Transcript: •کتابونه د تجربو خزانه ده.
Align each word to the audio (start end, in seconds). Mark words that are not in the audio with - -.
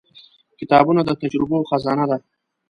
•کتابونه 0.59 1.01
د 1.05 1.09
تجربو 1.21 1.57
خزانه 1.69 2.05
ده. 2.09 2.17